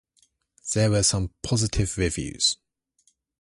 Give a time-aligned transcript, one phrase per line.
[0.73, 2.57] There were some positive reviews.